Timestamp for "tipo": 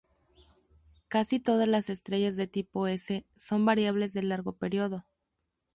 2.47-2.87